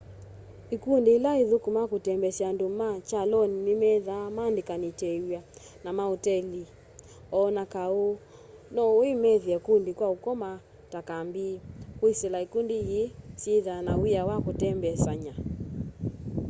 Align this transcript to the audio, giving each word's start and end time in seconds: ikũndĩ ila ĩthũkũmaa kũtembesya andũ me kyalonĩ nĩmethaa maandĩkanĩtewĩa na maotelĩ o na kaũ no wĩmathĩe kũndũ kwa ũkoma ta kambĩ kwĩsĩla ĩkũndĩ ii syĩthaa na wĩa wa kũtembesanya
ikũndĩ 0.75 1.11
ila 1.17 1.31
ĩthũkũmaa 1.43 1.89
kũtembesya 1.91 2.45
andũ 2.51 2.67
me 2.79 2.87
kyalonĩ 3.07 3.57
nĩmethaa 3.65 4.27
maandĩkanĩtewĩa 4.35 5.41
na 5.83 5.89
maotelĩ 5.97 6.63
o 7.37 7.39
na 7.55 7.63
kaũ 7.73 8.09
no 8.75 8.83
wĩmathĩe 8.99 9.57
kũndũ 9.65 9.91
kwa 9.97 10.07
ũkoma 10.15 10.49
ta 10.91 10.99
kambĩ 11.09 11.47
kwĩsĩla 11.99 12.37
ĩkũndĩ 12.45 12.77
ii 12.99 13.11
syĩthaa 13.41 13.83
na 13.87 13.93
wĩa 14.01 14.21
wa 14.29 14.35
kũtembesanya 14.45 15.33